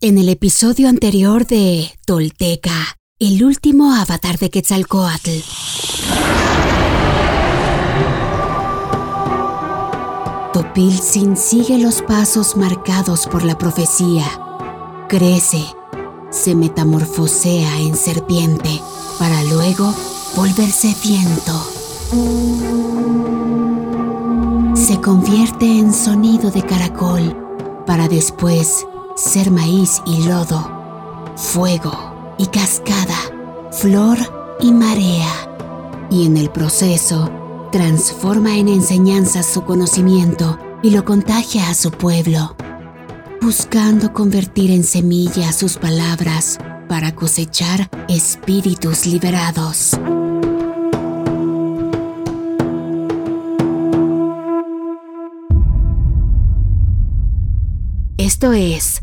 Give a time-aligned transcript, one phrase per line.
[0.00, 5.40] En el episodio anterior de Tolteca, el último avatar de Quetzalcoatl.
[10.52, 14.24] Topilzin sigue los pasos marcados por la profecía.
[15.08, 15.64] Crece,
[16.30, 18.80] se metamorfosea en serpiente
[19.18, 19.92] para luego
[20.36, 21.72] volverse viento.
[24.76, 27.36] Se convierte en sonido de caracol
[27.84, 28.86] para después
[29.18, 33.18] ser maíz y lodo, fuego y cascada,
[33.72, 34.16] flor
[34.60, 35.28] y marea.
[36.08, 37.28] Y en el proceso,
[37.72, 42.54] transforma en enseñanza su conocimiento y lo contagia a su pueblo,
[43.42, 49.98] buscando convertir en semilla sus palabras para cosechar espíritus liberados.
[58.16, 59.02] Esto es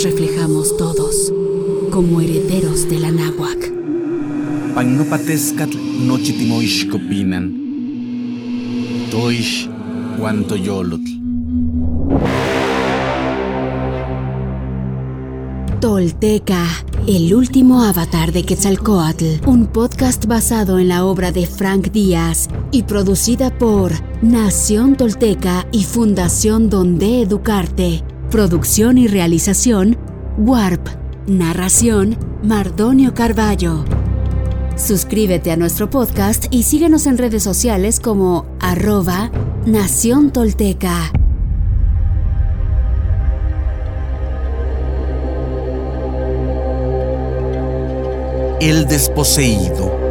[0.00, 1.30] nos reflejamos todos
[1.90, 3.70] como herederos de la náhuac.
[4.74, 5.76] Pagnopatescatl
[6.06, 7.52] nochitimoixcopinan.
[9.10, 9.68] Toish
[10.18, 11.10] guantoyolotl.
[15.80, 16.64] Tolteca,
[17.06, 22.84] el último avatar de Quetzalcoatl, un podcast basado en la obra de Frank Díaz y
[22.84, 23.92] producida por
[24.22, 28.02] Nación Tolteca y Fundación Donde Educarte.
[28.30, 29.98] Producción y realización,
[30.38, 30.86] Warp.
[31.26, 33.84] Narración, Mardonio Carballo.
[34.76, 39.32] Suscríbete a nuestro podcast y síguenos en redes sociales como arroba
[39.66, 41.10] Nación Tolteca.
[48.60, 50.09] El desposeído.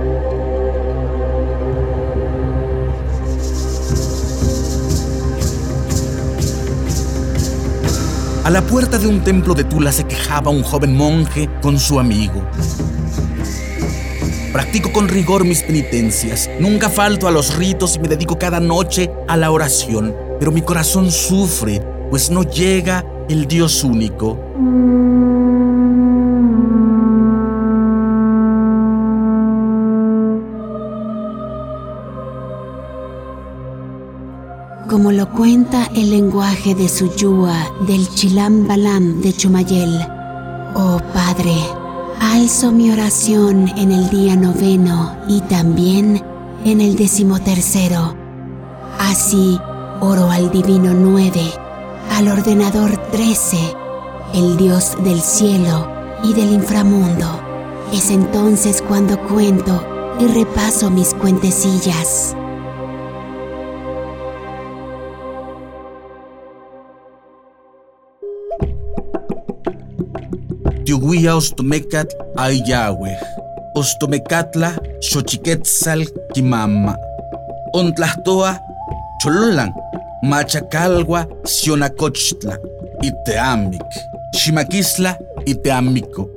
[8.49, 11.99] A la puerta de un templo de Tula se quejaba un joven monje con su
[11.99, 12.43] amigo.
[14.51, 19.11] Practico con rigor mis penitencias, nunca falto a los ritos y me dedico cada noche
[19.27, 21.79] a la oración, pero mi corazón sufre,
[22.09, 24.39] pues no llega el Dios único.
[34.89, 39.99] Como lo cuenta el lenguaje de Suyúa del Chilam Balam de Chumayel.
[40.73, 41.55] Oh Padre,
[42.19, 46.23] alzo mi oración en el día noveno y también
[46.65, 48.15] en el decimotercero.
[48.99, 49.59] Así
[50.01, 51.51] oro al Divino nueve,
[52.17, 53.75] al Ordenador trece,
[54.33, 55.87] el Dios del cielo
[56.23, 57.27] y del inframundo.
[57.93, 59.85] Es entonces cuando cuento
[60.19, 62.35] y repaso mis cuentecillas.
[70.89, 73.19] Tiuguia ostomecat ay Yahweh.
[73.77, 74.73] Ostomecatla
[75.05, 76.01] xochiquetzal
[76.33, 76.95] kimama.
[77.77, 78.57] Ontlahtoa
[79.21, 79.69] chololan.
[80.23, 82.57] Machacalgua sionacochtla.
[83.03, 83.85] Iteamic.
[84.33, 86.31] Ximaquisla Iteamico.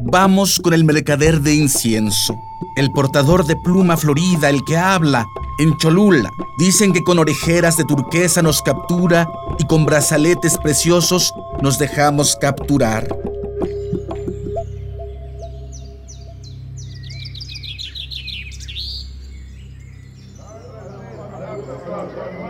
[0.00, 2.34] Vamos con el mercader de incienso,
[2.76, 5.24] el portador de pluma florida, el que habla
[5.58, 6.30] en Cholula.
[6.58, 9.28] Dicen que con orejeras de turquesa nos captura
[9.58, 13.08] y con brazaletes preciosos nos dejamos capturar.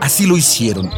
[0.01, 0.89] Así lo hicieron.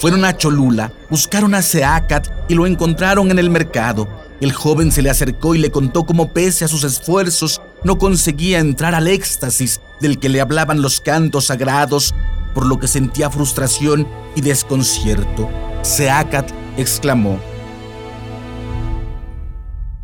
[0.00, 4.06] Fueron a Cholula, buscaron a Seacat y lo encontraron en el mercado.
[4.40, 8.58] El joven se le acercó y le contó cómo pese a sus esfuerzos no conseguía
[8.58, 12.14] entrar al éxtasis del que le hablaban los cantos sagrados,
[12.54, 15.48] por lo que sentía frustración y desconcierto.
[15.82, 17.38] Seacat exclamó: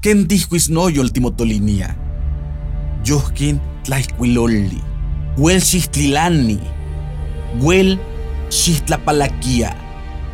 [0.01, 1.97] ¿Quién dijo isnoyo el timotolinia?
[3.05, 4.83] Yohkin tlaisquiloli,
[5.37, 6.61] huel xistlilani,
[7.61, 7.99] huel
[8.49, 9.77] xistlapalaquia,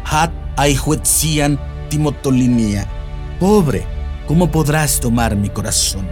[0.04, 1.58] hat aihuetzian
[1.88, 2.86] timotolinia.
[3.40, 3.86] Pobre,
[4.26, 6.06] ¿cómo podrás tomar mi corazón?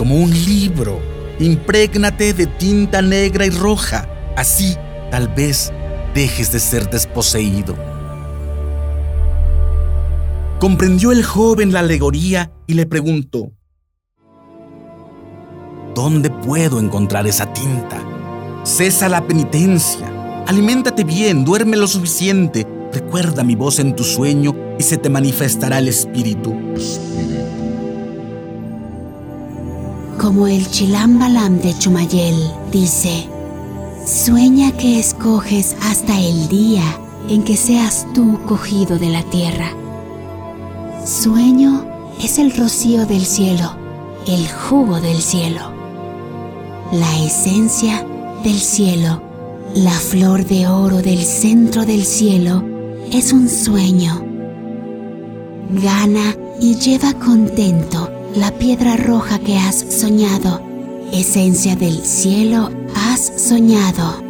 [0.00, 0.98] Como un libro,
[1.38, 4.74] imprégnate de tinta negra y roja, así
[5.10, 5.74] tal vez
[6.14, 7.76] dejes de ser desposeído.
[10.58, 13.52] Comprendió el joven la alegoría y le preguntó,
[15.94, 18.02] ¿Dónde puedo encontrar esa tinta?
[18.64, 24.82] Cesa la penitencia, aliméntate bien, duerme lo suficiente, recuerda mi voz en tu sueño y
[24.82, 26.56] se te manifestará el espíritu.
[30.20, 33.28] Como el Chilambalam de Chumayel dice,
[34.06, 36.82] sueña que escoges hasta el día
[37.28, 39.72] en que seas tú cogido de la tierra.
[41.04, 41.86] Sueño
[42.22, 43.76] es el rocío del cielo,
[44.26, 45.80] el jugo del cielo
[46.92, 48.04] la esencia
[48.42, 49.22] del cielo,
[49.74, 52.64] la flor de oro del centro del cielo,
[53.12, 54.24] es un sueño.
[55.70, 60.62] Gana y lleva contento la piedra roja que has soñado.
[61.12, 64.22] Esencia del cielo has soñado.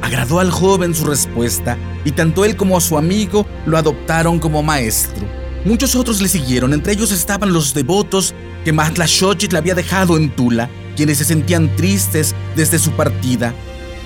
[0.00, 4.62] Agradó al joven su respuesta y tanto él como a su amigo lo adoptaron como
[4.62, 5.26] maestro.
[5.64, 8.72] Muchos otros le siguieron, entre ellos estaban los devotos que
[9.06, 13.54] Xochitl le había dejado en Tula, quienes se sentían tristes desde su partida.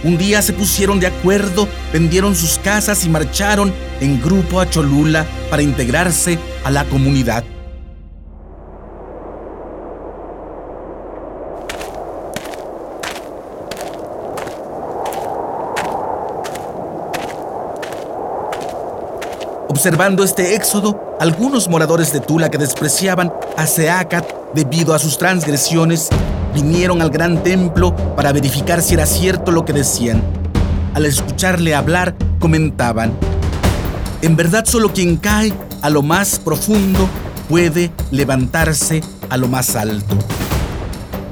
[0.05, 3.73] Un día se pusieron de acuerdo, vendieron sus casas y marcharon
[4.03, 7.45] en grupo a Cholula para integrarse a la comunidad.
[19.71, 26.11] Observando este éxodo, algunos moradores de Tula que despreciaban a Seacat debido a sus transgresiones,
[26.53, 30.23] vinieron al gran templo para verificar si era cierto lo que decían.
[30.95, 33.13] Al escucharle hablar, comentaban,
[34.23, 35.53] en verdad solo quien cae
[35.83, 37.09] a lo más profundo
[37.49, 40.17] puede levantarse a lo más alto.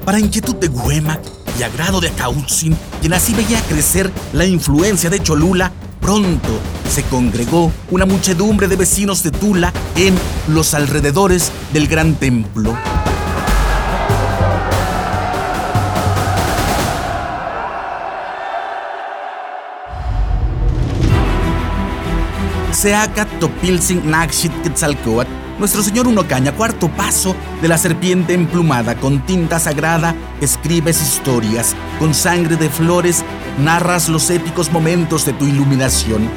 [0.05, 1.19] Para inquietud de Guema
[1.59, 6.49] y agrado de Cautzin, quien así veía crecer la influencia de Cholula, pronto
[6.91, 10.15] se congregó una muchedumbre de vecinos de Tula en
[10.49, 12.77] los alrededores del gran templo.
[22.73, 29.59] Seacat Topilsin Nakshit Quetzalcoatl, nuestro señor Unocaña, cuarto paso de la serpiente emplumada, con tinta
[29.59, 33.25] sagrada, escribes historias, con sangre de flores,
[33.59, 36.29] narras los épicos momentos de tu iluminación.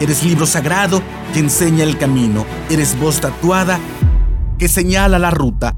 [0.00, 1.02] Eres libro sagrado
[1.32, 3.78] que enseña el camino, eres voz tatuada
[4.58, 5.74] que señala la ruta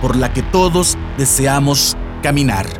[0.00, 2.79] por la que todos deseamos caminar.